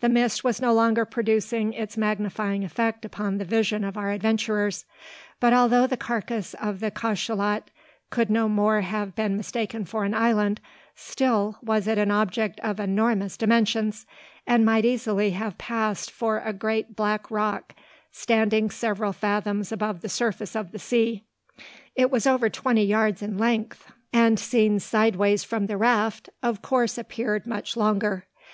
The 0.00 0.08
mist 0.08 0.42
was 0.42 0.62
no 0.62 0.72
longer 0.72 1.04
producing 1.04 1.74
its 1.74 1.98
magnifying 1.98 2.64
effect 2.64 3.04
upon 3.04 3.36
the 3.36 3.44
vision 3.44 3.84
of 3.84 3.98
our 3.98 4.10
adventurers; 4.10 4.86
but 5.40 5.52
although 5.52 5.86
the 5.86 5.94
carcass 5.98 6.54
of 6.54 6.80
the 6.80 6.90
cachalot 6.90 7.70
could 8.08 8.30
no 8.30 8.48
more 8.48 8.80
have 8.80 9.14
been 9.14 9.36
mistaken 9.36 9.84
for 9.84 10.04
an 10.04 10.14
island, 10.14 10.62
still 10.94 11.58
was 11.60 11.86
it 11.86 11.98
an 11.98 12.10
object 12.10 12.58
of 12.60 12.80
enormous 12.80 13.36
dimensions; 13.36 14.06
and 14.46 14.64
might 14.64 14.86
easily 14.86 15.32
have 15.32 15.58
passed 15.58 16.10
for 16.10 16.38
a 16.38 16.54
great 16.54 16.96
black 16.96 17.30
rock 17.30 17.74
standing 18.10 18.70
several 18.70 19.12
fathoms 19.12 19.70
above 19.70 20.00
the 20.00 20.08
surface 20.08 20.56
of 20.56 20.72
the 20.72 20.78
sea. 20.78 21.24
It 21.94 22.10
was 22.10 22.26
over 22.26 22.48
twenty 22.48 22.86
yards 22.86 23.20
in 23.20 23.36
length; 23.36 23.92
and, 24.14 24.38
seen 24.38 24.80
sideways 24.80 25.44
from 25.44 25.66
the 25.66 25.76
raft, 25.76 26.30
of 26.42 26.62
course 26.62 26.96
appeared 26.96 27.46
much 27.46 27.76
longer. 27.76 28.24